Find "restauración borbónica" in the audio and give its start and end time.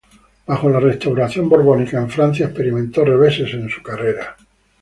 0.79-1.99